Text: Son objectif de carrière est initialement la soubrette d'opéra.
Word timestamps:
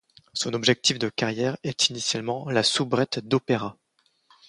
Son 0.33 0.55
objectif 0.55 0.97
de 0.97 1.09
carrière 1.09 1.57
est 1.63 1.89
initialement 1.89 2.49
la 2.49 2.63
soubrette 2.63 3.19
d'opéra. 3.19 3.77